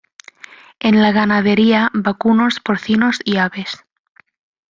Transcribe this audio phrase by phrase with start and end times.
[0.79, 3.85] En la ganadería: vacunos, porcinos y aves.